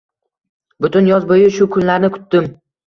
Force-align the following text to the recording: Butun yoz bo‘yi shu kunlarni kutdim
Butun 0.85 1.11
yoz 1.13 1.31
bo‘yi 1.33 1.55
shu 1.59 1.71
kunlarni 1.77 2.13
kutdim 2.19 2.55